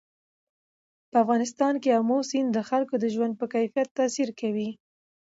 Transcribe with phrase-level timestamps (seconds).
[1.09, 4.69] په افغانستان کې آمو سیند د خلکو د ژوند په کیفیت تاثیر کوي.